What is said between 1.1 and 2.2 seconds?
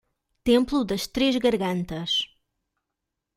Três Gargantas